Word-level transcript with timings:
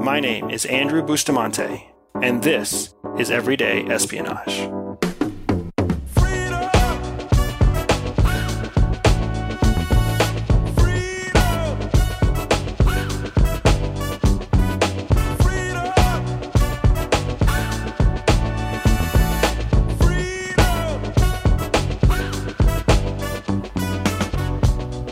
My 0.00 0.20
name 0.20 0.48
is 0.48 0.64
Andrew 0.64 1.02
Bustamante, 1.02 1.90
and 2.22 2.42
this 2.42 2.94
is 3.18 3.30
Everyday 3.30 3.84
Espionage. 3.86 4.70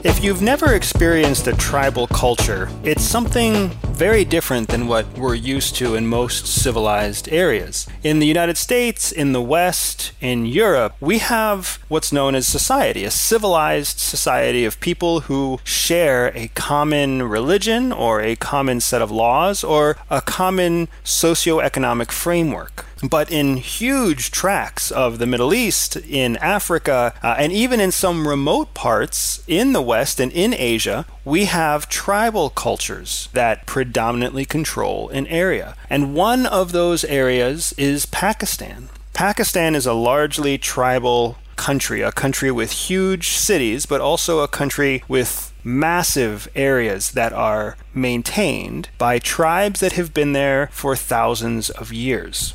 If 0.05 0.23
you've 0.23 0.43
never 0.43 0.75
experienced 0.75 1.48
a 1.48 1.53
tribal 1.57 2.07
culture, 2.07 2.68
it's 2.84 3.03
something 3.03 3.71
very 3.96 4.27
different 4.27 4.68
than 4.68 4.86
what 4.86 5.07
we're 5.17 5.35
used 5.35 5.75
to 5.75 5.95
in 5.95 6.07
most 6.07 6.46
civilized 6.46 7.31
areas. 7.32 7.86
In 8.03 8.19
the 8.19 8.27
United 8.27 8.59
States, 8.59 9.11
in 9.11 9.32
the 9.32 9.41
West, 9.41 10.13
in 10.21 10.45
Europe, 10.45 10.95
we 11.00 11.17
have 11.19 11.79
what's 11.89 12.13
known 12.13 12.35
as 12.35 12.46
society, 12.46 13.05
a 13.05 13.11
civilized 13.11 13.99
society 13.99 14.67
of 14.67 14.79
people 14.81 15.21
who 15.21 15.61
share 15.64 16.31
a 16.36 16.49
common 16.49 17.22
religion 17.22 17.91
or 17.91 18.21
a 18.21 18.36
common 18.36 18.81
set 18.81 19.00
of 19.00 19.11
laws 19.11 19.64
or 19.64 19.97
a 20.11 20.21
common 20.21 20.89
socioeconomic 21.03 22.11
framework. 22.11 22.85
But 23.03 23.31
in 23.31 23.59
huge 23.59 24.31
tracts 24.31 24.91
of 24.91 25.18
the 25.18 25.27
Middle 25.27 25.53
East, 25.53 25.96
in 25.96 26.39
Africa, 26.39 27.13
uh, 27.22 27.35
and 27.39 27.53
even 27.53 27.79
in 27.79 27.93
some 27.93 28.27
remote 28.27 28.72
parts 28.72 29.43
in 29.46 29.75
the 29.75 29.82
West 29.82 30.19
and 30.19 30.32
in 30.32 30.55
Asia, 30.55 31.05
we 31.25 31.45
have 31.45 31.91
tribal 31.91 32.48
cultures 32.48 33.28
that 33.34 33.67
predominantly 33.67 34.47
control 34.47 35.11
an 35.11 35.27
area. 35.27 35.77
And 35.91 36.14
one 36.14 36.47
of 36.47 36.72
those 36.72 37.05
areas 37.05 37.75
is 37.77 38.06
Pakistan. 38.06 38.88
Pakistan 39.12 39.75
is 39.75 39.86
a 39.86 39.92
largely 39.92 40.56
tribal 40.56 41.36
country, 41.56 42.00
a 42.00 42.12
country 42.12 42.50
with 42.50 42.70
huge 42.70 43.28
cities, 43.28 43.84
but 43.86 44.00
also 44.00 44.41
a 44.41 44.48
country 44.48 45.03
with 45.08 45.53
massive 45.64 46.48
areas 46.55 47.10
that 47.12 47.33
are 47.33 47.77
maintained 47.94 48.88
by 48.98 49.19
tribes 49.19 49.81
that 49.81 49.92
have 49.92 50.14
been 50.14 50.33
there 50.33 50.69
for 50.72 50.94
thousands 50.97 51.70
of 51.70 51.92
years. 51.92 52.55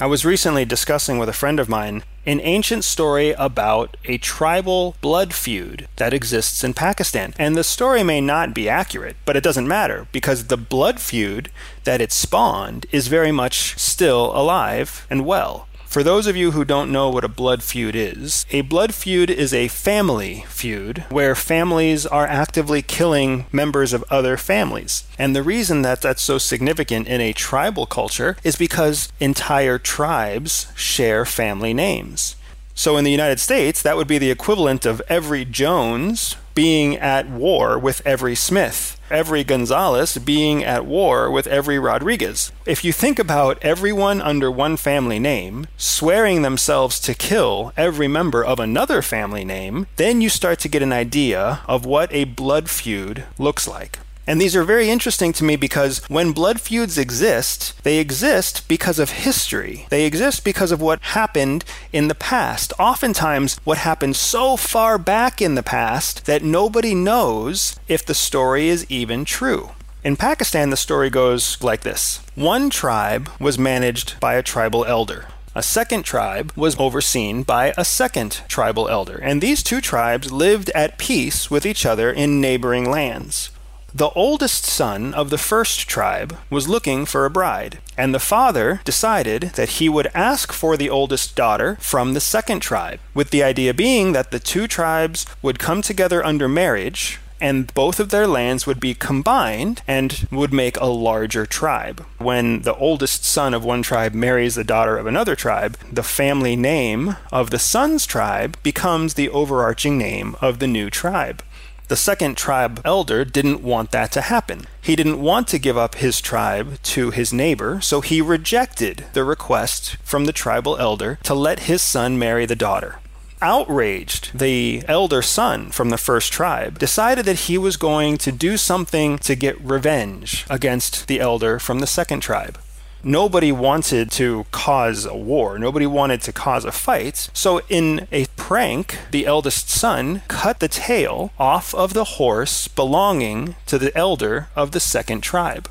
I 0.00 0.06
was 0.06 0.24
recently 0.24 0.64
discussing 0.64 1.18
with 1.18 1.28
a 1.28 1.32
friend 1.32 1.60
of 1.60 1.68
mine 1.68 2.02
an 2.26 2.40
ancient 2.40 2.82
story 2.82 3.30
about 3.38 3.96
a 4.06 4.18
tribal 4.18 4.96
blood 5.00 5.32
feud 5.32 5.86
that 5.96 6.12
exists 6.12 6.64
in 6.64 6.74
Pakistan. 6.74 7.32
And 7.38 7.54
the 7.54 7.62
story 7.62 8.02
may 8.02 8.20
not 8.20 8.54
be 8.54 8.68
accurate, 8.68 9.14
but 9.24 9.36
it 9.36 9.44
doesn't 9.44 9.68
matter 9.68 10.08
because 10.10 10.46
the 10.46 10.56
blood 10.56 10.98
feud 10.98 11.48
that 11.84 12.00
it 12.00 12.10
spawned 12.10 12.86
is 12.90 13.06
very 13.06 13.30
much 13.30 13.78
still 13.78 14.36
alive 14.36 15.06
and 15.08 15.24
well. 15.24 15.68
For 15.94 16.02
those 16.02 16.26
of 16.26 16.34
you 16.34 16.50
who 16.50 16.64
don't 16.64 16.90
know 16.90 17.08
what 17.08 17.22
a 17.22 17.28
blood 17.28 17.62
feud 17.62 17.94
is, 17.94 18.46
a 18.50 18.62
blood 18.62 18.92
feud 18.92 19.30
is 19.30 19.54
a 19.54 19.68
family 19.68 20.44
feud 20.48 21.04
where 21.08 21.36
families 21.36 22.04
are 22.04 22.26
actively 22.26 22.82
killing 22.82 23.46
members 23.52 23.92
of 23.92 24.04
other 24.10 24.36
families. 24.36 25.04
And 25.20 25.36
the 25.36 25.44
reason 25.44 25.82
that 25.82 26.02
that's 26.02 26.20
so 26.20 26.36
significant 26.36 27.06
in 27.06 27.20
a 27.20 27.32
tribal 27.32 27.86
culture 27.86 28.36
is 28.42 28.56
because 28.56 29.12
entire 29.20 29.78
tribes 29.78 30.66
share 30.74 31.24
family 31.24 31.72
names. 31.72 32.34
So 32.74 32.96
in 32.96 33.04
the 33.04 33.12
United 33.12 33.38
States, 33.38 33.80
that 33.80 33.96
would 33.96 34.08
be 34.08 34.18
the 34.18 34.32
equivalent 34.32 34.84
of 34.84 35.00
every 35.08 35.44
Jones 35.44 36.34
being 36.56 36.96
at 36.96 37.30
war 37.30 37.78
with 37.78 38.04
every 38.04 38.34
Smith, 38.34 38.93
every 39.14 39.44
Gonzalez 39.44 40.18
being 40.18 40.64
at 40.64 40.84
war 40.84 41.30
with 41.30 41.46
every 41.46 41.78
Rodriguez. 41.78 42.50
If 42.66 42.84
you 42.84 42.92
think 42.92 43.20
about 43.20 43.58
everyone 43.62 44.20
under 44.20 44.50
one 44.50 44.76
family 44.76 45.20
name 45.20 45.68
swearing 45.76 46.42
themselves 46.42 46.98
to 47.00 47.14
kill 47.14 47.72
every 47.76 48.08
member 48.08 48.44
of 48.44 48.58
another 48.58 49.02
family 49.02 49.44
name, 49.44 49.86
then 49.96 50.20
you 50.20 50.28
start 50.28 50.58
to 50.60 50.68
get 50.68 50.82
an 50.82 50.92
idea 50.92 51.60
of 51.68 51.86
what 51.86 52.12
a 52.12 52.24
blood 52.24 52.68
feud 52.68 53.24
looks 53.38 53.68
like. 53.68 54.00
And 54.26 54.40
these 54.40 54.56
are 54.56 54.64
very 54.64 54.88
interesting 54.88 55.32
to 55.34 55.44
me 55.44 55.56
because 55.56 55.98
when 56.08 56.32
blood 56.32 56.60
feuds 56.60 56.96
exist, 56.96 57.74
they 57.82 57.98
exist 57.98 58.66
because 58.68 58.98
of 58.98 59.10
history. 59.10 59.86
They 59.90 60.06
exist 60.06 60.44
because 60.44 60.72
of 60.72 60.80
what 60.80 61.00
happened 61.02 61.64
in 61.92 62.08
the 62.08 62.14
past. 62.14 62.72
Oftentimes, 62.78 63.58
what 63.64 63.78
happened 63.78 64.16
so 64.16 64.56
far 64.56 64.96
back 64.96 65.42
in 65.42 65.54
the 65.54 65.62
past 65.62 66.24
that 66.26 66.42
nobody 66.42 66.94
knows 66.94 67.78
if 67.86 68.04
the 68.04 68.14
story 68.14 68.68
is 68.68 68.86
even 68.88 69.24
true. 69.24 69.70
In 70.02 70.16
Pakistan, 70.16 70.70
the 70.70 70.76
story 70.76 71.10
goes 71.10 71.62
like 71.62 71.80
this 71.80 72.20
One 72.34 72.70
tribe 72.70 73.30
was 73.38 73.58
managed 73.58 74.20
by 74.20 74.34
a 74.34 74.42
tribal 74.42 74.84
elder. 74.84 75.26
A 75.54 75.62
second 75.62 76.02
tribe 76.02 76.52
was 76.56 76.78
overseen 76.80 77.42
by 77.42 77.72
a 77.78 77.84
second 77.84 78.42
tribal 78.48 78.88
elder, 78.88 79.16
and 79.22 79.40
these 79.40 79.62
two 79.62 79.80
tribes 79.80 80.32
lived 80.32 80.68
at 80.70 80.98
peace 80.98 81.50
with 81.50 81.64
each 81.64 81.86
other 81.86 82.10
in 82.10 82.40
neighboring 82.40 82.90
lands. 82.90 83.50
The 83.96 84.10
oldest 84.10 84.64
son 84.64 85.14
of 85.14 85.30
the 85.30 85.38
first 85.38 85.88
tribe 85.88 86.36
was 86.50 86.68
looking 86.68 87.06
for 87.06 87.24
a 87.24 87.30
bride, 87.30 87.78
and 87.96 88.12
the 88.12 88.18
father 88.18 88.80
decided 88.84 89.52
that 89.54 89.78
he 89.78 89.88
would 89.88 90.10
ask 90.14 90.52
for 90.52 90.76
the 90.76 90.90
oldest 90.90 91.36
daughter 91.36 91.76
from 91.80 92.12
the 92.12 92.20
second 92.20 92.58
tribe, 92.58 92.98
with 93.14 93.30
the 93.30 93.44
idea 93.44 93.72
being 93.72 94.10
that 94.10 94.32
the 94.32 94.40
two 94.40 94.66
tribes 94.66 95.26
would 95.42 95.60
come 95.60 95.80
together 95.80 96.26
under 96.26 96.48
marriage 96.48 97.20
and 97.40 97.72
both 97.74 98.00
of 98.00 98.08
their 98.08 98.26
lands 98.26 98.66
would 98.66 98.80
be 98.80 98.94
combined 98.94 99.82
and 99.86 100.26
would 100.32 100.52
make 100.52 100.76
a 100.78 100.86
larger 100.86 101.46
tribe. 101.46 102.04
When 102.18 102.62
the 102.62 102.74
oldest 102.74 103.24
son 103.24 103.54
of 103.54 103.64
one 103.64 103.82
tribe 103.82 104.14
marries 104.14 104.54
the 104.54 104.64
daughter 104.64 104.96
of 104.96 105.06
another 105.06 105.36
tribe, 105.36 105.76
the 105.92 106.02
family 106.02 106.56
name 106.56 107.16
of 107.30 107.50
the 107.50 107.58
son's 107.58 108.06
tribe 108.06 108.56
becomes 108.62 109.14
the 109.14 109.28
overarching 109.28 109.98
name 109.98 110.36
of 110.40 110.58
the 110.58 110.66
new 110.66 110.90
tribe. 110.90 111.42
The 111.88 111.96
second 111.96 112.36
tribe 112.38 112.80
elder 112.82 113.26
didn't 113.26 113.62
want 113.62 113.90
that 113.90 114.10
to 114.12 114.22
happen. 114.22 114.66
He 114.80 114.96
didn't 114.96 115.20
want 115.20 115.48
to 115.48 115.58
give 115.58 115.76
up 115.76 115.96
his 115.96 116.20
tribe 116.20 116.82
to 116.82 117.10
his 117.10 117.32
neighbor, 117.32 117.80
so 117.82 118.00
he 118.00 118.22
rejected 118.22 119.04
the 119.12 119.22
request 119.22 119.96
from 120.02 120.24
the 120.24 120.32
tribal 120.32 120.78
elder 120.78 121.18
to 121.24 121.34
let 121.34 121.60
his 121.60 121.82
son 121.82 122.18
marry 122.18 122.46
the 122.46 122.56
daughter. 122.56 123.00
Outraged, 123.42 124.38
the 124.38 124.82
elder 124.88 125.20
son 125.20 125.70
from 125.70 125.90
the 125.90 125.98
first 125.98 126.32
tribe 126.32 126.78
decided 126.78 127.26
that 127.26 127.40
he 127.40 127.58
was 127.58 127.76
going 127.76 128.16
to 128.18 128.32
do 128.32 128.56
something 128.56 129.18
to 129.18 129.34
get 129.34 129.60
revenge 129.60 130.46
against 130.48 131.06
the 131.06 131.20
elder 131.20 131.58
from 131.58 131.80
the 131.80 131.86
second 131.86 132.20
tribe 132.20 132.58
nobody 133.04 133.52
wanted 133.52 134.10
to 134.12 134.46
cause 134.50 135.04
a 135.04 135.14
war. 135.14 135.58
Nobody 135.58 135.86
wanted 135.86 136.22
to 136.22 136.32
cause 136.32 136.64
a 136.64 136.72
fight. 136.72 137.28
So, 137.32 137.60
in 137.68 138.08
a 138.10 138.24
prank, 138.44 138.98
the 139.10 139.24
eldest 139.24 139.70
son 139.70 140.20
cut 140.28 140.60
the 140.60 140.68
tail 140.68 141.32
off 141.38 141.74
of 141.74 141.94
the 141.94 142.04
horse 142.20 142.68
belonging 142.68 143.56
to 143.64 143.78
the 143.78 143.96
elder 143.96 144.48
of 144.54 144.72
the 144.72 144.80
second 144.80 145.22
tribe. 145.22 145.66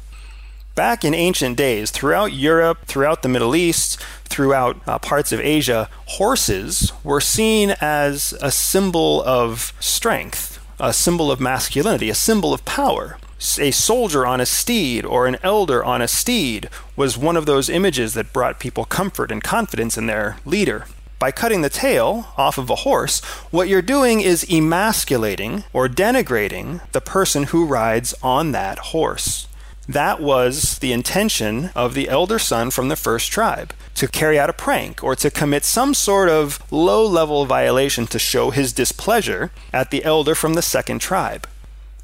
Back 0.73 1.05
in 1.05 1.13
ancient 1.13 1.55
days, 1.55 1.91
throughout 1.91 2.33
Europe, 2.33 2.79
throughout 2.87 3.21
the 3.21 3.29
Middle 3.29 3.55
East, 3.55 4.01
throughout 4.25 4.75
uh, 4.87 4.97
parts 4.97 5.31
of 5.31 5.39
Asia, 5.39 5.87
horses 6.17 6.91
were 7.03 7.21
seen 7.21 7.75
as 7.79 8.33
a 8.41 8.49
symbol 8.49 9.21
of 9.21 9.71
strength, 9.79 10.57
a 10.79 10.93
symbol 10.93 11.31
of 11.31 11.39
masculinity, 11.39 12.09
a 12.09 12.15
symbol 12.15 12.55
of 12.55 12.65
power 12.65 13.19
a 13.59 13.71
soldier 13.71 14.25
on 14.25 14.39
a 14.39 14.45
steed 14.45 15.03
or 15.05 15.27
an 15.27 15.35
elder 15.43 15.83
on 15.83 16.01
a 16.01 16.07
steed 16.07 16.69
was 16.95 17.17
one 17.17 17.35
of 17.35 17.45
those 17.45 17.69
images 17.69 18.13
that 18.13 18.31
brought 18.31 18.57
people 18.57 18.85
comfort 18.85 19.31
and 19.31 19.43
confidence 19.43 19.97
in 19.97 20.07
their 20.07 20.37
leader. 20.45 20.85
By 21.23 21.31
cutting 21.31 21.61
the 21.61 21.69
tail 21.69 22.27
off 22.35 22.57
of 22.57 22.69
a 22.69 22.83
horse, 22.83 23.21
what 23.49 23.69
you're 23.69 23.81
doing 23.81 24.19
is 24.19 24.45
emasculating 24.51 25.63
or 25.71 25.87
denigrating 25.87 26.81
the 26.91 26.99
person 26.99 27.43
who 27.43 27.65
rides 27.65 28.13
on 28.21 28.51
that 28.51 28.91
horse. 28.91 29.47
That 29.87 30.19
was 30.19 30.79
the 30.79 30.91
intention 30.91 31.69
of 31.75 31.93
the 31.93 32.09
elder 32.09 32.39
son 32.39 32.71
from 32.71 32.89
the 32.89 32.97
first 32.97 33.31
tribe 33.31 33.71
to 33.95 34.09
carry 34.09 34.37
out 34.37 34.49
a 34.49 34.59
prank 34.67 35.01
or 35.01 35.15
to 35.15 35.31
commit 35.31 35.63
some 35.63 35.93
sort 35.93 36.27
of 36.27 36.61
low 36.69 37.07
level 37.07 37.45
violation 37.45 38.05
to 38.07 38.19
show 38.19 38.49
his 38.49 38.73
displeasure 38.73 39.49
at 39.71 39.91
the 39.91 40.03
elder 40.03 40.35
from 40.35 40.55
the 40.55 40.61
second 40.61 40.99
tribe. 40.99 41.47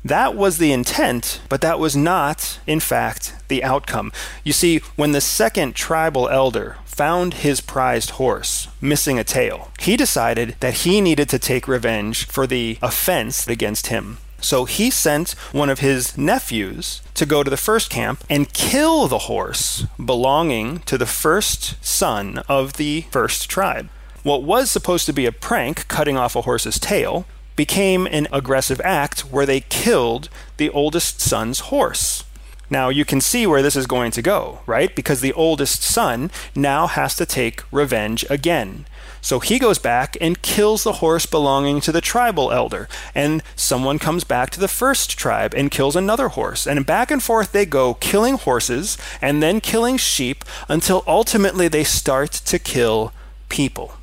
That 0.04 0.34
was 0.34 0.58
the 0.58 0.72
intent, 0.72 1.42
but 1.50 1.60
that 1.62 1.78
was 1.78 1.96
not, 1.96 2.60
in 2.66 2.80
fact, 2.80 3.36
the 3.50 3.64
outcome. 3.64 4.14
You 4.46 4.54
see, 4.54 4.80
when 4.96 5.12
the 5.12 5.22
second 5.22 5.76
tribal 5.76 6.30
elder 6.30 6.78
found 6.86 7.36
his 7.36 7.60
prized 7.60 8.12
horse 8.12 8.70
missing 8.80 9.20
a 9.20 9.26
tail, 9.26 9.72
he 9.80 9.98
decided 9.98 10.56
that 10.62 10.86
he 10.86 11.02
needed 11.02 11.28
to 11.30 11.40
take 11.40 11.68
revenge 11.68 12.26
for 12.26 12.48
the 12.48 12.78
offense 12.82 13.48
against 13.48 13.88
him. 13.88 14.20
So 14.42 14.64
he 14.64 14.90
sent 14.90 15.32
one 15.52 15.70
of 15.70 15.80
his 15.80 16.18
nephews 16.18 17.02
to 17.16 17.26
go 17.26 17.44
to 17.44 17.50
the 17.50 17.58
first 17.58 17.90
camp 17.90 18.24
and 18.30 18.54
kill 18.54 19.08
the 19.08 19.20
horse 19.20 19.86
belonging 20.04 20.80
to 20.80 20.98
the 20.98 21.06
first 21.06 21.76
son 21.86 22.38
of 22.48 22.74
the 22.74 23.02
first 23.12 23.50
tribe. 23.50 23.90
What 24.24 24.44
was 24.44 24.72
supposed 24.72 25.06
to 25.08 25.14
be 25.14 25.26
a 25.26 25.34
prank, 25.34 25.88
cutting 25.90 26.18
off 26.18 26.38
a 26.38 26.42
horse's 26.42 26.80
tail, 26.80 27.26
became 27.60 28.08
an 28.08 28.26
aggressive 28.32 28.80
act 28.86 29.20
where 29.34 29.46
they 29.46 29.60
killed 29.60 30.30
the 30.56 30.70
oldest 30.70 31.20
son's 31.20 31.60
horse. 31.60 32.24
Now, 32.70 32.88
you 32.88 33.04
can 33.04 33.20
see 33.20 33.46
where 33.46 33.62
this 33.62 33.76
is 33.76 33.86
going 33.86 34.12
to 34.12 34.22
go, 34.22 34.60
right? 34.66 34.96
Because 34.96 35.20
the 35.20 35.34
oldest 35.34 35.84
son 35.84 36.32
now 36.56 36.88
has 36.88 37.18
to 37.18 37.26
take 37.26 37.64
revenge 37.70 38.26
again. 38.30 38.86
So 39.20 39.42
he 39.42 39.60
goes 39.60 39.78
back 39.78 40.16
and 40.22 40.42
kills 40.42 40.86
the 40.86 41.02
horse 41.04 41.26
belonging 41.26 41.82
to 41.82 41.92
the 41.92 42.00
tribal 42.00 42.54
elder. 42.54 42.88
And 43.14 43.44
someone 43.58 44.00
comes 44.00 44.24
back 44.24 44.52
to 44.52 44.60
the 44.62 44.70
first 44.70 45.18
tribe 45.18 45.54
and 45.54 45.70
kills 45.70 45.98
another 45.98 46.30
horse. 46.30 46.66
And 46.66 46.86
back 46.86 47.12
and 47.12 47.22
forth 47.22 47.52
they 47.52 47.66
go, 47.66 47.96
killing 47.96 48.36
horses 48.36 48.98
and 49.22 49.44
then 49.44 49.60
killing 49.60 49.98
sheep 49.98 50.46
until 50.70 51.04
ultimately 51.06 51.68
they 51.68 51.84
start 51.84 52.32
to 52.32 52.58
kill 52.58 53.12
people. 53.50 53.96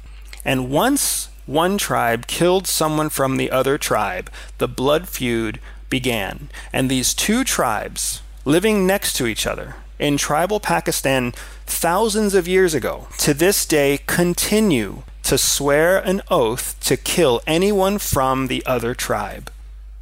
And 0.45 0.69
once 0.69 1.31
one 1.47 1.79
tribe 1.79 2.27
killed 2.27 2.67
someone 2.67 3.09
from 3.09 3.37
the 3.37 3.51
other 3.51 3.79
tribe, 3.79 4.31
the 4.59 4.69
blood 4.69 5.09
feud 5.09 5.61
began. 5.89 6.49
And 6.73 6.91
these 6.91 7.15
two 7.15 7.45
tribes, 7.45 8.23
living 8.45 8.87
next 8.87 9.15
to 9.15 9.27
each 9.27 9.47
other, 9.47 9.77
in 9.99 10.17
tribal 10.17 10.61
Pakistan 10.61 11.33
thousands 11.65 12.35
of 12.35 12.47
years 12.47 12.75
ago 12.75 13.09
to 13.19 13.33
this 13.33 13.65
day 13.65 14.01
continue 14.07 15.03
to 15.23 15.39
swear 15.39 15.99
an 15.99 16.23
oath 16.31 16.79
to 16.81 16.97
kill 16.97 17.41
anyone 17.47 17.99
from 17.99 18.47
the 18.47 18.65
other 18.67 18.95
tribe. 18.95 19.51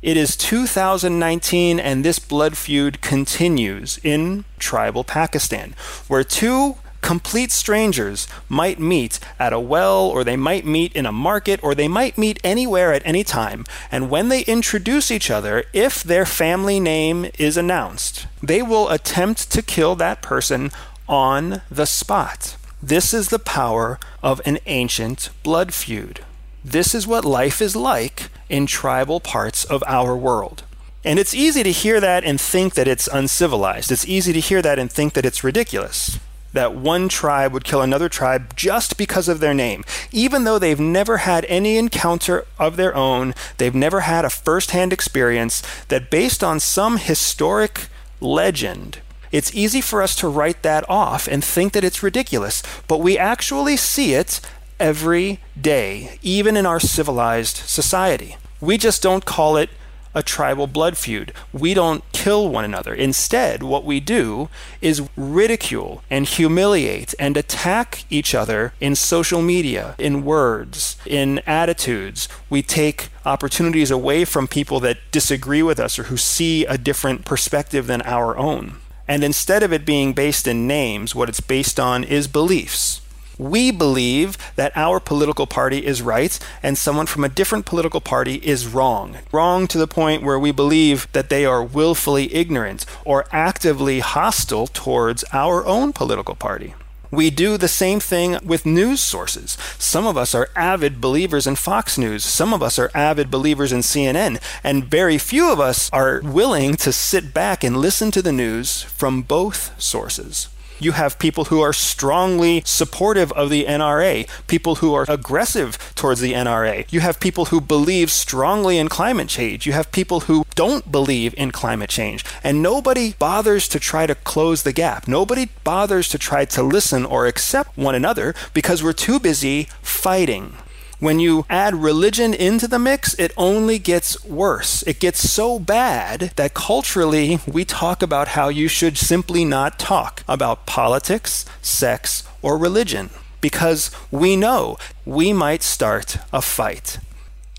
It 0.03 0.19
is 0.19 0.37
2019 0.37 1.81
and 1.81 2.05
this 2.05 2.19
blood 2.19 2.59
feud 2.59 3.01
continues 3.01 3.99
in 4.03 4.45
tribal 4.59 5.03
Pakistan, 5.03 5.75
where 6.09 6.25
two 6.25 6.77
complete 7.05 7.53
strangers 7.53 8.27
might 8.49 8.81
meet 8.81 9.21
at 9.39 9.53
a 9.53 9.61
well, 9.61 10.07
or 10.07 10.25
they 10.25 10.37
might 10.37 10.65
meet 10.65 10.91
in 10.97 11.05
a 11.05 11.13
market, 11.13 11.63
or 11.63 11.75
they 11.75 11.87
might 11.87 12.17
meet 12.17 12.41
anywhere 12.43 12.95
at 12.95 13.03
any 13.05 13.23
time. 13.23 13.67
And 13.93 14.09
when 14.09 14.31
they 14.31 14.41
introduce 14.45 15.11
each 15.11 15.31
other, 15.31 15.65
if 15.75 16.03
their 16.03 16.25
family 16.25 16.81
name 16.81 17.27
is 17.39 17.59
announced, 17.59 18.27
they 18.43 18.63
will 18.63 18.89
attempt 18.89 19.51
to 19.53 19.61
kill 19.61 19.95
that 19.97 20.23
person 20.23 20.71
on 21.07 21.61
the 21.71 21.85
spot. 21.85 22.57
This 22.83 23.13
is 23.13 23.29
the 23.29 23.39
power 23.39 24.01
of 24.23 24.41
an 24.47 24.59
ancient 24.65 25.29
blood 25.43 25.75
feud. 25.75 26.25
This 26.65 26.95
is 26.95 27.07
what 27.07 27.27
life 27.27 27.61
is 27.61 27.77
like 27.77 28.31
in 28.49 28.65
tribal 28.65 29.21
parts 29.21 29.63
of 29.67 29.85
our 29.87 30.17
world. 30.17 30.63
And 31.05 31.19
it's 31.19 31.35
easy 31.35 31.63
to 31.65 31.71
hear 31.71 32.01
that 32.01 32.25
and 32.25 32.41
think 32.41 32.73
that 32.75 32.89
it's 32.89 33.09
uncivilized. 33.09 33.93
It's 33.93 34.09
easy 34.09 34.33
to 34.33 34.41
hear 34.41 34.63
that 34.63 34.79
and 34.79 34.91
think 34.91 35.13
that 35.13 35.27
it's 35.27 35.45
ridiculous 35.45 36.19
that 36.55 36.75
one 36.75 37.09
tribe 37.09 37.53
would 37.53 37.65
kill 37.65 37.83
another 37.83 38.09
tribe 38.09 38.57
just 38.57 38.97
because 38.97 39.29
of 39.29 39.41
their 39.41 39.53
name. 39.53 39.85
Even 40.11 40.45
though 40.45 40.59
they've 40.59 40.81
never 40.81 41.19
had 41.19 41.45
any 41.45 41.77
encounter 41.77 42.47
of 42.59 42.77
their 42.77 42.97
own, 42.97 43.35
they've 43.59 43.75
never 43.75 44.01
had 44.01 44.25
a 44.25 44.31
first 44.31 44.71
hand 44.71 44.93
experience, 44.93 45.63
that 45.89 46.11
based 46.11 46.43
on 46.43 46.59
some 46.59 46.97
historic 46.97 47.89
legend, 48.21 49.01
it's 49.33 49.55
easy 49.55 49.81
for 49.81 50.01
us 50.01 50.15
to 50.17 50.29
write 50.29 50.63
that 50.63 50.89
off 50.89 51.27
and 51.27 51.45
think 51.45 51.73
that 51.73 51.85
it's 51.85 52.05
ridiculous, 52.05 52.63
but 52.87 52.99
we 52.99 53.19
actually 53.19 53.77
see 53.77 54.15
it 54.15 54.41
every 54.79 55.41
day, 55.61 56.19
even 56.23 56.57
in 56.57 56.67
our 56.67 56.81
civilized 56.81 57.57
society. 57.57 58.37
We 58.61 58.79
just 58.79 59.03
don't 59.03 59.25
call 59.25 59.57
it 59.57 59.71
a 60.15 60.23
tribal 60.23 60.67
blood 60.67 60.97
feud. 60.97 61.33
We 61.53 61.75
don't 61.75 62.05
kill 62.13 62.49
one 62.49 62.65
another. 62.65 62.95
Instead, 62.95 63.63
what 63.63 63.85
we 63.85 64.01
do 64.01 64.49
is 64.81 65.09
ridicule 65.17 66.03
and 66.09 66.27
humiliate 66.27 67.15
and 67.19 67.37
attack 67.37 68.05
each 68.11 68.35
other 68.35 68.73
in 68.81 68.95
social 68.95 69.43
media, 69.43 69.95
in 69.99 70.25
words, 70.25 70.97
in 71.05 71.41
attitudes. 71.47 72.29
We 72.49 72.63
take 72.63 73.09
opportunities 73.25 73.91
away 73.91 74.25
from 74.25 74.49
people 74.49 74.81
that 74.81 74.99
disagree 75.11 75.63
with 75.63 75.81
us 75.81 75.99
or 75.99 76.05
who 76.05 76.17
see 76.17 76.65
a 76.67 76.79
different 76.79 77.25
perspective 77.25 77.87
than 77.87 78.03
our 78.03 78.37
own. 78.37 78.77
And 79.07 79.23
instead 79.23 79.63
of 79.63 79.73
it 79.73 79.85
being 79.85 80.15
based 80.15 80.47
in 80.47 80.67
names, 80.67 81.15
what 81.15 81.29
it's 81.29 81.41
based 81.41 81.79
on 81.79 82.05
is 82.05 82.27
beliefs. 82.27 83.03
We 83.39 83.71
believe 83.71 84.39
that 84.57 84.77
our 84.77 85.01
political 85.01 85.47
party 85.47 85.85
is 85.85 86.03
right 86.03 86.39
and 86.63 86.79
someone 86.79 87.07
from 87.07 87.25
a 87.25 87.29
different 87.29 87.67
political 87.67 88.01
party 88.01 88.37
is 88.37 88.67
wrong. 88.67 89.19
Wrong 89.33 89.67
to 89.69 89.79
the 89.79 89.89
point 89.89 90.23
where 90.23 90.39
we 90.39 90.53
believe 90.53 91.09
that 91.13 91.31
they 91.31 91.45
are 91.45 91.63
willfully 91.63 92.33
ignorant 92.35 92.87
or 93.05 93.27
actively 93.33 94.01
hostile 94.01 94.67
towards 94.69 95.25
our 95.33 95.67
own 95.67 95.93
political 95.93 96.35
party. 96.35 96.75
We 97.15 97.31
do 97.31 97.57
the 97.57 97.69
same 97.69 98.01
thing 98.01 98.39
with 98.45 98.67
news 98.67 99.01
sources. 99.01 99.57
Some 99.79 100.05
of 100.05 100.17
us 100.17 100.35
are 100.35 100.51
avid 100.57 101.01
believers 101.01 101.47
in 101.47 101.55
Fox 101.55 101.97
News. 101.97 102.25
Some 102.25 102.53
of 102.53 102.61
us 102.61 102.77
are 102.77 102.91
avid 102.93 103.31
believers 103.31 103.73
in 103.73 103.81
CNN. 103.81 104.43
And 104.65 104.87
very 104.87 105.19
few 105.19 105.53
of 105.53 105.61
us 105.61 105.89
are 105.93 106.21
willing 106.25 106.75
to 106.77 106.93
sit 106.93 107.33
back 107.33 107.63
and 107.63 107.77
listen 107.77 108.11
to 108.11 108.23
the 108.23 108.33
news 108.33 108.83
from 108.83 109.23
both 109.23 109.81
sources. 109.81 110.49
You 110.85 110.93
have 110.93 111.19
people 111.19 111.47
who 111.47 111.63
are 111.63 111.73
strongly 111.73 112.63
supportive 112.67 113.33
of 113.33 113.49
the 113.49 113.65
NRA, 113.65 114.29
people 114.47 114.77
who 114.77 114.93
are 114.93 115.07
aggressive 115.09 115.79
towards 115.95 116.21
the 116.21 116.35
NRA. 116.35 116.85
You 116.93 117.01
have 117.01 117.21
people 117.21 117.47
who 117.47 117.63
believe 117.63 118.11
strongly 118.11 118.77
in 118.77 118.91
climate 118.91 119.29
change. 119.29 119.65
You 119.65 119.73
have 119.73 119.91
people 119.93 120.21
who 120.21 120.45
don't 120.55 120.93
believe 120.93 121.35
in 121.39 121.53
climate 121.53 121.89
change. 121.89 122.23
And 122.43 122.63
nobody 122.63 123.15
bothers 123.15 123.67
to 123.69 123.81
try 123.81 124.07
to 124.07 124.15
close 124.15 124.63
the 124.63 124.75
gap. 124.75 125.09
Nobody 125.09 125.49
bothers 125.65 126.07
to 126.11 126.19
try 126.19 126.45
to 126.45 126.63
listen 126.63 127.07
or 127.07 127.27
accept 127.27 127.79
one 127.79 127.95
another 127.95 128.35
because 128.53 128.83
we're 128.83 128.93
too 128.93 129.19
busy 129.19 129.69
fighting. 129.81 130.59
When 131.01 131.19
you 131.19 131.45
add 131.51 131.75
religion 131.75 132.33
into 132.33 132.69
the 132.69 132.79
mix, 132.79 133.15
it 133.15 133.33
only 133.37 133.79
gets 133.79 134.25
worse. 134.25 134.83
It 134.83 135.01
gets 135.01 135.29
so 135.29 135.59
bad 135.59 136.33
that 136.37 136.55
culturally 136.55 137.41
we 137.47 137.65
talk 137.65 138.03
about 138.03 138.29
how 138.29 138.49
you 138.49 138.69
should 138.69 138.97
simply 138.97 139.45
not 139.45 139.79
talk 139.79 140.23
about 140.29 140.67
politics, 140.67 141.45
sex, 141.61 142.23
or 142.43 142.57
religion 142.57 143.11
because 143.41 143.91
we 144.11 144.37
know 144.37 144.79
we 145.05 145.33
might 145.33 145.63
start 145.63 146.17
a 146.33 146.41
fight. 146.41 146.99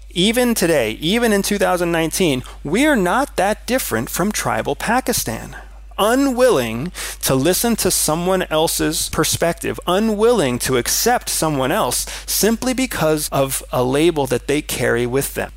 Even 0.09 0.55
today, 0.55 0.91
even 0.93 1.33
in 1.33 1.41
2019, 1.41 2.41
we 2.63 2.87
are 2.87 2.95
not 2.95 3.35
that 3.35 3.67
different 3.67 4.09
from 4.09 4.31
tribal 4.31 4.75
Pakistan 4.75 5.57
unwilling 5.97 6.91
to 7.21 7.35
listen 7.35 7.75
to 7.77 7.91
someone 7.91 8.43
else's 8.43 9.09
perspective, 9.09 9.79
unwilling 9.87 10.59
to 10.59 10.77
accept 10.77 11.29
someone 11.29 11.71
else 11.71 12.05
simply 12.25 12.73
because 12.73 13.29
of 13.29 13.63
a 13.71 13.83
label 13.83 14.25
that 14.27 14.47
they 14.47 14.61
carry 14.61 15.05
with 15.05 15.33
them. 15.33 15.51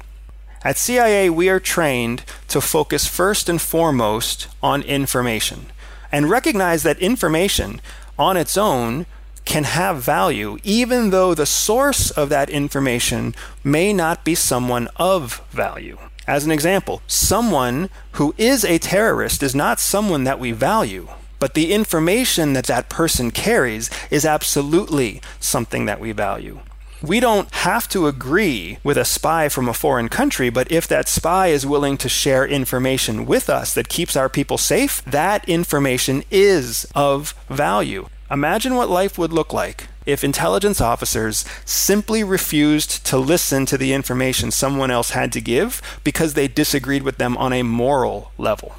At 0.64 0.76
CIA, 0.76 1.30
we 1.30 1.48
are 1.48 1.60
trained 1.60 2.24
to 2.48 2.60
focus 2.60 3.06
first 3.06 3.48
and 3.48 3.60
foremost 3.60 4.48
on 4.62 4.82
information 4.82 5.66
and 6.10 6.30
recognize 6.30 6.82
that 6.82 6.98
information 6.98 7.80
on 8.18 8.36
its 8.36 8.56
own 8.56 9.06
can 9.44 9.64
have 9.64 10.02
value, 10.02 10.58
even 10.62 11.10
though 11.10 11.32
the 11.32 11.46
source 11.46 12.10
of 12.10 12.28
that 12.28 12.50
information 12.50 13.34
may 13.64 13.92
not 13.92 14.24
be 14.24 14.34
someone 14.34 14.88
of 14.96 15.42
value. 15.50 15.96
As 16.28 16.44
an 16.44 16.50
example, 16.52 17.00
someone 17.06 17.88
who 18.12 18.34
is 18.36 18.62
a 18.62 18.76
terrorist 18.76 19.42
is 19.42 19.54
not 19.54 19.80
someone 19.80 20.24
that 20.24 20.38
we 20.38 20.52
value, 20.52 21.08
but 21.38 21.54
the 21.54 21.72
information 21.72 22.52
that 22.52 22.66
that 22.66 22.90
person 22.90 23.30
carries 23.30 23.88
is 24.10 24.26
absolutely 24.26 25.22
something 25.40 25.86
that 25.86 26.00
we 26.00 26.12
value. 26.12 26.60
We 27.00 27.18
don't 27.18 27.50
have 27.54 27.88
to 27.88 28.06
agree 28.06 28.76
with 28.84 28.98
a 28.98 29.06
spy 29.06 29.48
from 29.48 29.70
a 29.70 29.72
foreign 29.72 30.10
country, 30.10 30.50
but 30.50 30.70
if 30.70 30.86
that 30.88 31.08
spy 31.08 31.46
is 31.46 31.64
willing 31.64 31.96
to 31.96 32.10
share 32.10 32.46
information 32.46 33.24
with 33.24 33.48
us 33.48 33.72
that 33.72 33.88
keeps 33.88 34.14
our 34.14 34.28
people 34.28 34.58
safe, 34.58 35.02
that 35.06 35.48
information 35.48 36.24
is 36.30 36.86
of 36.94 37.32
value. 37.48 38.06
Imagine 38.30 38.74
what 38.74 38.90
life 38.90 39.16
would 39.16 39.32
look 39.32 39.54
like 39.54 39.87
if 40.08 40.24
intelligence 40.24 40.80
officers 40.80 41.44
simply 41.66 42.24
refused 42.24 43.04
to 43.04 43.18
listen 43.18 43.66
to 43.66 43.76
the 43.76 43.92
information 43.92 44.50
someone 44.50 44.90
else 44.90 45.10
had 45.10 45.30
to 45.30 45.40
give 45.40 45.82
because 46.02 46.32
they 46.32 46.48
disagreed 46.48 47.02
with 47.02 47.18
them 47.18 47.36
on 47.36 47.52
a 47.52 47.62
moral 47.62 48.32
level. 48.38 48.74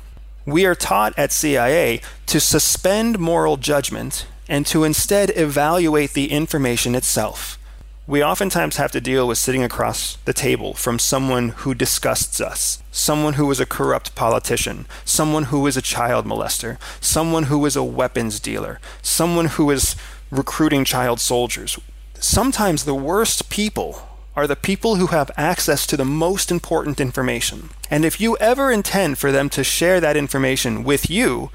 We 0.48 0.66
are 0.66 0.74
taught 0.74 1.14
at 1.20 1.32
CIA 1.32 2.02
to 2.26 2.40
suspend 2.40 3.20
moral 3.20 3.58
judgment 3.58 4.26
and 4.48 4.66
to 4.66 4.84
instead 4.84 5.32
evaluate 5.36 6.14
the 6.14 6.32
information 6.32 6.96
itself. 6.96 7.60
We 8.08 8.24
oftentimes 8.24 8.78
have 8.78 8.92
to 8.94 9.00
deal 9.00 9.28
with 9.28 9.38
sitting 9.38 9.62
across 9.62 10.16
the 10.26 10.34
table 10.34 10.74
from 10.74 10.98
someone 10.98 11.50
who 11.50 11.76
disgusts 11.76 12.42
us, 12.42 12.82
someone 12.92 13.34
who 13.34 13.52
is 13.52 13.60
a 13.60 13.68
corrupt 13.68 14.16
politician, 14.16 14.88
someone 15.06 15.44
who 15.44 15.68
is 15.68 15.78
a 15.78 15.82
child 15.84 16.26
molester, 16.26 16.80
someone 17.00 17.44
who 17.44 17.64
is 17.68 17.76
a 17.76 17.84
weapons 17.84 18.40
dealer, 18.40 18.80
someone 19.04 19.46
who 19.46 19.70
is 19.70 19.96
recruiting 20.32 20.86
child 20.86 21.20
soldiers. 21.20 21.80
Sometimes 22.20 22.84
the 22.84 22.96
worst 22.96 23.50
people 23.50 24.08
are 24.36 24.48
the 24.48 24.56
people 24.56 24.96
who 24.96 25.08
have 25.08 25.32
access 25.36 25.86
to 25.88 25.98
the 25.98 26.06
most 26.06 26.52
important 26.52 27.00
information. 27.00 27.70
And 27.90 28.06
if 28.06 28.22
you 28.22 28.38
ever 28.38 28.72
intend 28.72 29.18
for 29.18 29.32
them 29.32 29.50
to 29.50 29.64
share 29.64 30.00
that 30.00 30.16
information 30.16 30.84
with 30.84 31.10
you, 31.10 31.50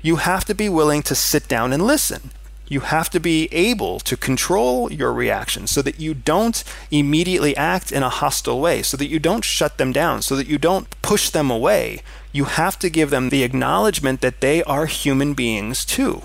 you 0.00 0.16
have 0.16 0.44
to 0.46 0.54
be 0.54 0.68
willing 0.68 1.02
to 1.02 1.14
sit 1.14 1.48
down 1.48 1.72
and 1.72 1.82
listen. 1.86 2.30
You 2.68 2.80
have 2.80 3.10
to 3.10 3.20
be 3.20 3.48
able 3.50 3.98
to 4.00 4.16
control 4.16 4.92
your 4.92 5.12
reactions 5.12 5.72
so 5.72 5.82
that 5.82 5.98
you 5.98 6.14
don't 6.14 6.62
immediately 6.90 7.56
act 7.56 7.90
in 7.90 8.04
a 8.04 8.08
hostile 8.08 8.60
way, 8.60 8.82
so 8.82 8.96
that 8.96 9.08
you 9.08 9.18
don't 9.18 9.44
shut 9.44 9.76
them 9.76 9.92
down, 9.92 10.22
so 10.22 10.36
that 10.36 10.46
you 10.46 10.56
don't 10.56 10.88
push 11.02 11.30
them 11.30 11.50
away. 11.50 12.02
you 12.32 12.44
have 12.44 12.78
to 12.78 12.88
give 12.88 13.10
them 13.10 13.28
the 13.28 13.42
acknowledgement 13.42 14.20
that 14.20 14.40
they 14.40 14.62
are 14.62 14.86
human 14.86 15.34
beings 15.34 15.84
too. 15.84 16.22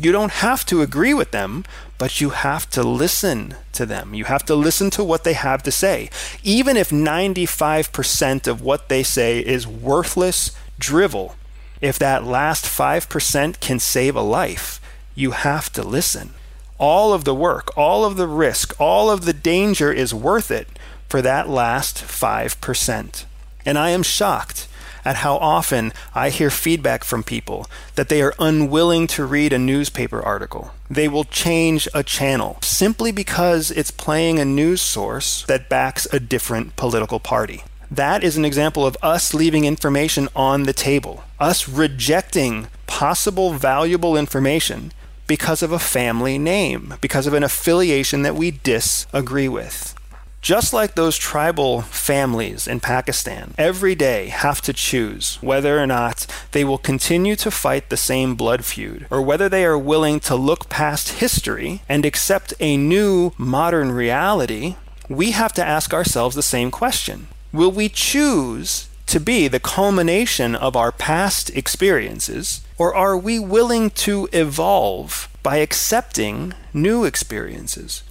You 0.00 0.12
don't 0.12 0.30
have 0.30 0.64
to 0.66 0.80
agree 0.80 1.12
with 1.12 1.32
them, 1.32 1.64
but 1.98 2.20
you 2.20 2.30
have 2.30 2.70
to 2.70 2.84
listen 2.84 3.56
to 3.72 3.84
them. 3.84 4.14
You 4.14 4.26
have 4.26 4.44
to 4.44 4.54
listen 4.54 4.90
to 4.90 5.02
what 5.02 5.24
they 5.24 5.32
have 5.32 5.64
to 5.64 5.72
say. 5.72 6.08
Even 6.44 6.76
if 6.76 6.90
95% 6.90 8.46
of 8.46 8.62
what 8.62 8.88
they 8.88 9.02
say 9.02 9.40
is 9.40 9.66
worthless 9.66 10.52
drivel, 10.78 11.34
if 11.80 11.98
that 11.98 12.22
last 12.22 12.64
5% 12.64 13.58
can 13.58 13.80
save 13.80 14.14
a 14.14 14.20
life, 14.20 14.80
you 15.16 15.32
have 15.32 15.72
to 15.72 15.82
listen. 15.82 16.30
All 16.78 17.12
of 17.12 17.24
the 17.24 17.34
work, 17.34 17.76
all 17.76 18.04
of 18.04 18.16
the 18.16 18.28
risk, 18.28 18.80
all 18.80 19.10
of 19.10 19.24
the 19.24 19.32
danger 19.32 19.92
is 19.92 20.14
worth 20.14 20.52
it 20.52 20.68
for 21.08 21.20
that 21.22 21.48
last 21.48 21.96
5%. 21.96 23.24
And 23.66 23.76
I 23.76 23.90
am 23.90 24.04
shocked 24.04 24.67
at 25.08 25.16
how 25.16 25.38
often 25.38 25.90
I 26.14 26.28
hear 26.28 26.50
feedback 26.50 27.02
from 27.02 27.22
people 27.22 27.66
that 27.94 28.10
they 28.10 28.20
are 28.20 28.34
unwilling 28.38 29.06
to 29.06 29.24
read 29.24 29.54
a 29.54 29.58
newspaper 29.58 30.20
article. 30.20 30.72
They 30.90 31.08
will 31.08 31.24
change 31.24 31.88
a 31.94 32.02
channel 32.02 32.58
simply 32.60 33.10
because 33.10 33.70
it's 33.70 33.90
playing 33.90 34.38
a 34.38 34.44
news 34.44 34.82
source 34.82 35.46
that 35.46 35.70
backs 35.70 36.06
a 36.12 36.20
different 36.20 36.76
political 36.76 37.20
party. 37.20 37.62
That 37.90 38.22
is 38.22 38.36
an 38.36 38.44
example 38.44 38.86
of 38.86 38.98
us 39.02 39.32
leaving 39.32 39.64
information 39.64 40.28
on 40.36 40.64
the 40.64 40.74
table, 40.74 41.24
us 41.40 41.66
rejecting 41.66 42.66
possible 42.86 43.54
valuable 43.54 44.14
information 44.14 44.92
because 45.26 45.62
of 45.62 45.72
a 45.72 45.78
family 45.78 46.36
name, 46.36 46.94
because 47.00 47.26
of 47.26 47.32
an 47.32 47.42
affiliation 47.42 48.20
that 48.22 48.36
we 48.36 48.50
disagree 48.50 49.48
with. 49.48 49.94
Just 50.40 50.72
like 50.72 50.94
those 50.94 51.16
tribal 51.16 51.82
families 51.82 52.68
in 52.68 52.80
Pakistan, 52.80 53.54
every 53.58 53.94
day 53.94 54.28
have 54.28 54.60
to 54.62 54.72
choose 54.72 55.36
whether 55.40 55.80
or 55.80 55.86
not 55.86 56.26
they 56.52 56.64
will 56.64 56.78
continue 56.78 57.34
to 57.36 57.50
fight 57.50 57.90
the 57.90 57.96
same 57.96 58.34
blood 58.36 58.64
feud, 58.64 59.06
or 59.10 59.20
whether 59.20 59.48
they 59.48 59.64
are 59.64 59.76
willing 59.76 60.20
to 60.20 60.36
look 60.36 60.68
past 60.68 61.20
history 61.20 61.82
and 61.88 62.04
accept 62.04 62.54
a 62.60 62.76
new 62.76 63.32
modern 63.36 63.90
reality, 63.90 64.76
we 65.08 65.32
have 65.32 65.52
to 65.54 65.64
ask 65.64 65.92
ourselves 65.92 66.36
the 66.36 66.42
same 66.42 66.70
question. 66.70 67.26
Will 67.52 67.72
we 67.72 67.88
choose 67.88 68.88
to 69.06 69.18
be 69.18 69.48
the 69.48 69.60
culmination 69.60 70.54
of 70.54 70.76
our 70.76 70.92
past 70.92 71.50
experiences, 71.50 72.60
or 72.76 72.94
are 72.94 73.18
we 73.18 73.38
willing 73.38 73.90
to 73.90 74.28
evolve 74.32 75.28
by 75.42 75.56
accepting 75.56 76.54
new 76.72 77.04
experiences? 77.04 78.02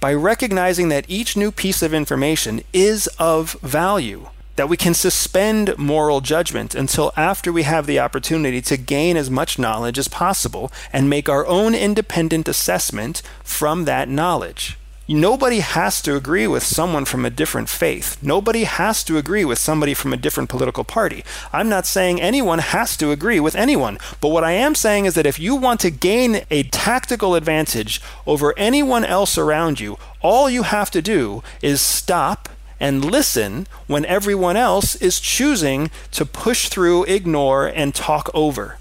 By 0.00 0.14
recognizing 0.14 0.88
that 0.88 1.04
each 1.08 1.36
new 1.36 1.50
piece 1.50 1.82
of 1.82 1.92
information 1.92 2.62
is 2.72 3.06
of 3.18 3.52
value, 3.62 4.28
that 4.56 4.68
we 4.68 4.76
can 4.76 4.94
suspend 4.94 5.76
moral 5.76 6.20
judgment 6.20 6.74
until 6.74 7.12
after 7.16 7.52
we 7.52 7.64
have 7.64 7.86
the 7.86 7.98
opportunity 7.98 8.60
to 8.62 8.76
gain 8.76 9.16
as 9.16 9.30
much 9.30 9.58
knowledge 9.58 9.98
as 9.98 10.08
possible 10.08 10.72
and 10.92 11.10
make 11.10 11.28
our 11.28 11.46
own 11.46 11.74
independent 11.74 12.48
assessment 12.48 13.22
from 13.42 13.84
that 13.84 14.08
knowledge. 14.08 14.77
Nobody 15.10 15.60
has 15.60 16.02
to 16.02 16.16
agree 16.16 16.46
with 16.46 16.62
someone 16.62 17.06
from 17.06 17.24
a 17.24 17.30
different 17.30 17.70
faith. 17.70 18.18
Nobody 18.22 18.64
has 18.64 19.02
to 19.04 19.16
agree 19.16 19.42
with 19.42 19.58
somebody 19.58 19.94
from 19.94 20.12
a 20.12 20.18
different 20.18 20.50
political 20.50 20.84
party. 20.84 21.24
I'm 21.50 21.70
not 21.70 21.86
saying 21.86 22.20
anyone 22.20 22.58
has 22.58 22.94
to 22.98 23.10
agree 23.10 23.40
with 23.40 23.56
anyone. 23.56 23.96
But 24.20 24.28
what 24.28 24.44
I 24.44 24.52
am 24.52 24.74
saying 24.74 25.06
is 25.06 25.14
that 25.14 25.24
if 25.24 25.38
you 25.38 25.56
want 25.56 25.80
to 25.80 25.90
gain 25.90 26.42
a 26.50 26.64
tactical 26.64 27.34
advantage 27.36 28.02
over 28.26 28.52
anyone 28.58 29.02
else 29.02 29.38
around 29.38 29.80
you, 29.80 29.96
all 30.20 30.50
you 30.50 30.64
have 30.64 30.90
to 30.90 31.00
do 31.00 31.42
is 31.62 31.80
stop 31.80 32.50
and 32.78 33.02
listen 33.02 33.66
when 33.86 34.04
everyone 34.04 34.58
else 34.58 34.94
is 34.96 35.20
choosing 35.20 35.90
to 36.10 36.26
push 36.26 36.68
through, 36.68 37.04
ignore, 37.04 37.66
and 37.66 37.94
talk 37.94 38.28
over. 38.34 38.76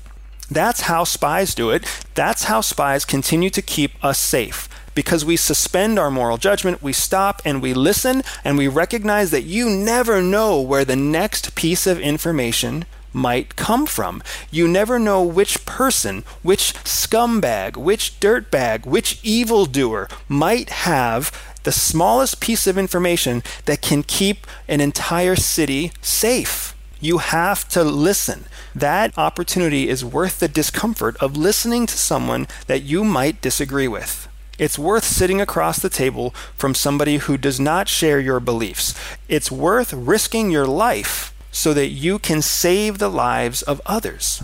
That's 0.52 0.82
how 0.82 1.06
spies 1.06 1.56
do 1.56 1.70
it. 1.70 1.86
That's 2.16 2.46
how 2.46 2.60
spies 2.60 3.06
continue 3.06 3.50
to 3.52 3.62
keep 3.62 4.04
us 4.04 4.20
safe 4.20 4.68
because 4.98 5.24
we 5.24 5.38
suspend 5.38 6.00
our 6.00 6.10
moral 6.10 6.38
judgment, 6.38 6.82
we 6.82 6.92
stop 6.92 7.40
and 7.46 7.62
we 7.62 7.72
listen, 7.72 8.24
and 8.44 8.58
we 8.58 8.68
recognize 8.68 9.30
that 9.30 9.44
you 9.44 9.70
never 9.70 10.24
know 10.24 10.60
where 10.60 10.84
the 10.84 10.96
next 10.96 11.54
piece 11.54 11.86
of 11.86 12.00
information 12.00 12.84
might 13.14 13.56
come 13.56 13.86
from. 13.86 14.24
You 14.50 14.68
never 14.68 14.98
know 14.98 15.22
which 15.22 15.64
person, 15.68 16.24
which 16.42 16.74
scumbag, 16.84 17.78
which 17.78 18.20
dirtbag, 18.20 18.88
which 18.88 19.20
evildoer 19.22 20.08
might 20.28 20.70
have 20.70 21.32
the 21.62 21.72
smallest 21.72 22.40
piece 22.40 22.66
of 22.66 22.76
information 22.76 23.44
that 23.66 23.84
can 23.84 24.02
keep 24.02 24.48
an 24.68 24.82
entire 24.82 25.36
city 25.36 25.92
safe. 26.02 26.76
You 27.00 27.20
have 27.20 27.70
to 27.70 27.84
listen. 27.84 28.46
That 28.74 29.16
opportunity 29.16 29.90
is 29.90 30.04
worth 30.04 30.40
the 30.40 30.48
discomfort 30.48 31.16
of 31.18 31.38
listening 31.38 31.86
to 31.86 31.96
someone 31.96 32.48
that 32.66 32.82
you 32.82 33.04
might 33.04 33.42
disagree 33.42 33.88
with. 33.88 34.27
It's 34.58 34.80
worth 34.80 35.04
sitting 35.04 35.40
across 35.40 35.80
the 35.80 35.90
table 35.90 36.32
from 36.56 36.74
somebody 36.74 37.18
who 37.18 37.38
does 37.38 37.60
not 37.60 37.88
share 37.88 38.20
your 38.20 38.40
beliefs. 38.40 38.96
It's 39.28 39.52
worth 39.52 39.94
risking 39.94 40.50
your 40.50 40.66
life 40.66 41.34
so 41.52 41.74
that 41.74 41.88
you 41.88 42.18
can 42.18 42.42
save 42.42 42.98
the 42.98 43.10
lives 43.10 43.62
of 43.62 43.82
others. 43.86 44.44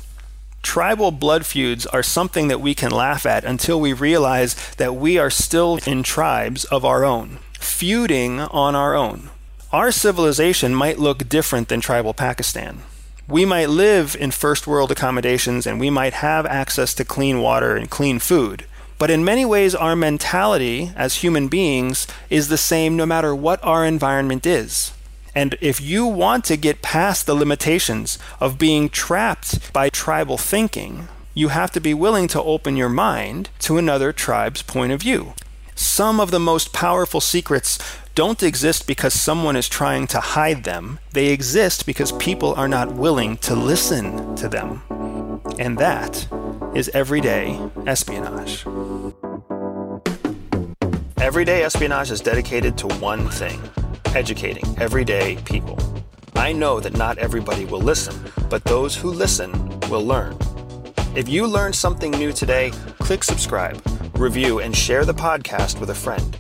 Tribal 0.62 1.12
blood 1.12 1.46
feuds 1.46 1.86
are 1.88 2.04
something 2.04 2.48
that 2.48 2.62
we 2.62 2.74
can 2.74 2.92
laugh 2.92 3.26
at 3.26 3.44
until 3.44 3.82
we 3.82 3.92
realize 3.92 4.56
that 4.78 4.96
we 4.96 5.18
are 5.18 5.30
still 5.30 5.80
in 5.86 6.04
tribes 6.04 6.64
of 6.66 6.86
our 6.86 7.04
own, 7.04 7.40
feuding 7.60 8.40
on 8.40 8.76
our 8.76 8.96
own. 8.96 9.30
Our 9.72 9.92
civilization 9.92 10.76
might 10.76 11.00
look 11.00 11.28
different 11.28 11.68
than 11.68 11.82
tribal 11.82 12.14
Pakistan. 12.14 12.84
We 13.28 13.46
might 13.46 13.70
live 13.70 14.16
in 14.20 14.32
first 14.32 14.68
world 14.68 14.92
accommodations 14.92 15.66
and 15.66 15.80
we 15.80 15.90
might 15.90 16.14
have 16.14 16.46
access 16.46 16.94
to 16.96 17.06
clean 17.06 17.42
water 17.42 17.76
and 17.76 17.90
clean 17.90 18.20
food. 18.20 18.66
But 19.04 19.12
in 19.12 19.26
many 19.26 19.44
ways, 19.44 19.76
our 19.76 19.98
mentality 19.98 20.94
as 20.96 21.16
human 21.16 21.50
beings 21.50 22.08
is 22.30 22.48
the 22.48 22.58
same 22.58 22.96
no 22.96 23.06
matter 23.06 23.36
what 23.36 23.62
our 23.62 23.84
environment 23.84 24.46
is. 24.46 24.94
And 25.36 25.58
if 25.60 25.82
you 25.82 26.06
want 26.06 26.46
to 26.46 26.56
get 26.56 26.82
past 26.82 27.26
the 27.26 27.36
limitations 27.36 28.18
of 28.40 28.58
being 28.58 28.88
trapped 28.88 29.74
by 29.74 29.90
tribal 29.90 30.38
thinking, 30.38 31.10
you 31.34 31.50
have 31.50 31.70
to 31.72 31.82
be 31.82 31.94
willing 31.94 32.30
to 32.30 32.42
open 32.42 32.78
your 32.78 32.88
mind 32.88 33.50
to 33.60 33.78
another 33.78 34.14
tribe's 34.14 34.62
point 34.62 34.94
of 34.94 35.02
view. 35.02 35.34
Some 35.76 36.22
of 36.22 36.32
the 36.32 36.40
most 36.40 36.72
powerful 36.72 37.20
secrets 37.20 37.78
don't 38.16 38.44
exist 38.44 38.86
because 38.86 39.14
someone 39.14 39.56
is 39.56 39.68
trying 39.68 40.06
to 40.08 40.20
hide 40.20 40.64
them. 40.64 41.00
They 41.14 41.30
exist 41.30 41.86
because 41.86 42.12
people 42.14 42.54
are 42.54 42.68
not 42.68 42.94
willing 42.94 43.38
to 43.38 43.56
listen 43.56 44.36
to 44.36 44.48
them. 44.48 44.84
And 45.58 45.78
that 45.80 46.28
is 46.76 46.90
everyday 46.90 47.60
espionage. 47.88 48.66
Everyday 51.20 51.64
espionage 51.64 52.12
is 52.12 52.22
dedicated 52.22 52.78
to 52.80 52.88
one 52.98 53.30
thing 53.30 53.62
educating 54.16 54.64
everyday 54.80 55.38
people. 55.38 55.80
I 56.36 56.52
know 56.52 56.80
that 56.80 56.96
not 56.96 57.18
everybody 57.18 57.66
will 57.66 57.82
listen, 57.82 58.16
but 58.48 58.64
those 58.66 58.96
who 58.96 59.10
listen 59.10 59.52
will 59.90 60.06
learn. 60.06 60.38
If 61.16 61.28
you 61.28 61.48
learned 61.48 61.76
something 61.76 62.12
new 62.12 62.32
today, 62.32 62.72
click 63.00 63.24
subscribe, 63.24 63.82
review, 64.16 64.60
and 64.60 64.76
share 64.76 65.04
the 65.04 65.14
podcast 65.16 65.80
with 65.80 65.90
a 65.90 65.96
friend. 65.96 66.38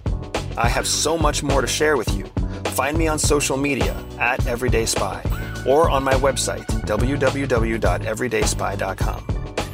I 0.57 0.69
have 0.69 0.87
so 0.87 1.17
much 1.17 1.43
more 1.43 1.59
to 1.61 1.67
share 1.67 1.97
with 1.97 2.15
you. 2.15 2.23
Find 2.71 2.97
me 2.97 3.07
on 3.07 3.19
social 3.19 3.57
media 3.57 3.93
at 4.19 4.47
Everyday 4.47 4.85
Spy 4.85 5.21
or 5.67 5.89
on 5.89 6.01
my 6.03 6.13
website, 6.15 6.65
www.everydayspy.com. 6.85 9.27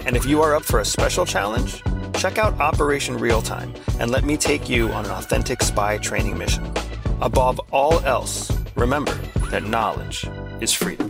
And 0.05 0.15
if 0.15 0.25
you 0.25 0.41
are 0.41 0.55
up 0.55 0.63
for 0.63 0.79
a 0.79 0.85
special 0.85 1.25
challenge, 1.25 1.83
check 2.15 2.37
out 2.37 2.57
Operation 2.59 3.17
Real 3.17 3.41
Time 3.41 3.73
and 3.99 4.11
let 4.11 4.23
me 4.23 4.37
take 4.37 4.69
you 4.69 4.89
on 4.89 5.05
an 5.05 5.11
authentic 5.11 5.61
spy 5.61 5.97
training 5.97 6.37
mission. 6.37 6.71
Above 7.21 7.59
all 7.71 7.99
else, 8.01 8.51
remember 8.75 9.13
that 9.51 9.63
knowledge 9.63 10.27
is 10.61 10.73
freedom. 10.73 11.08